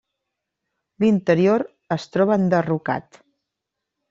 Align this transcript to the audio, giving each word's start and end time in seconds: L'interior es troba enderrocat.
L'interior 1.03 1.65
es 1.97 2.09
troba 2.17 2.39
enderrocat. 2.45 3.21